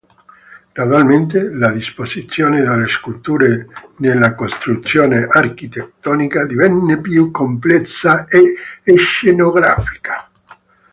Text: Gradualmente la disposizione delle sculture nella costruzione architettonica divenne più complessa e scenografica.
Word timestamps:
Gradualmente 0.73 1.51
la 1.51 1.69
disposizione 1.71 2.63
delle 2.63 2.87
sculture 2.87 3.67
nella 3.97 4.33
costruzione 4.33 5.27
architettonica 5.29 6.43
divenne 6.47 6.99
più 6.99 7.29
complessa 7.29 8.25
e 8.25 8.95
scenografica. 8.97 10.27